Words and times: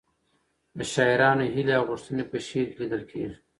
د 0.77 0.79
شاعرانو 0.93 1.45
هیلې 1.53 1.73
او 1.79 1.83
غوښتنې 1.89 2.23
په 2.31 2.37
شعر 2.47 2.67
کې 2.69 2.75
لیدل 2.81 3.01
کېږي. 3.11 3.35